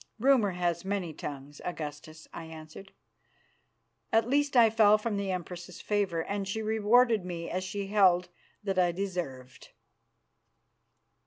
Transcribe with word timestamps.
"Rumour 0.19 0.53
has 0.53 0.83
many 0.83 1.13
tongues, 1.13 1.61
Augustus," 1.63 2.27
I 2.33 2.45
answered. 2.45 2.91
"At 4.11 4.27
least 4.27 4.57
I 4.57 4.71
fell 4.71 4.97
from 4.97 5.15
the 5.15 5.29
Empress's 5.29 5.79
favour, 5.79 6.23
and 6.23 6.47
she 6.47 6.63
rewarded 6.63 7.23
me 7.23 7.51
as 7.51 7.63
she 7.63 7.85
held 7.85 8.29
that 8.63 8.79
I 8.79 8.91
deserved." 8.93 9.69